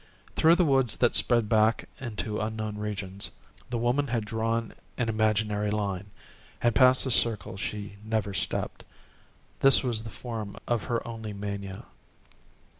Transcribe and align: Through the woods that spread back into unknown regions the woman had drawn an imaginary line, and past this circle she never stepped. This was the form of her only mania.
Through 0.35 0.55
the 0.55 0.65
woods 0.65 0.95
that 0.97 1.13
spread 1.13 1.47
back 1.47 1.87
into 1.99 2.39
unknown 2.39 2.79
regions 2.79 3.29
the 3.69 3.77
woman 3.77 4.07
had 4.07 4.25
drawn 4.25 4.73
an 4.97 5.09
imaginary 5.09 5.69
line, 5.69 6.09
and 6.59 6.73
past 6.73 7.05
this 7.05 7.13
circle 7.13 7.55
she 7.55 7.97
never 8.03 8.33
stepped. 8.33 8.83
This 9.59 9.83
was 9.83 10.01
the 10.01 10.09
form 10.09 10.55
of 10.67 10.85
her 10.85 11.07
only 11.07 11.33
mania. 11.33 11.85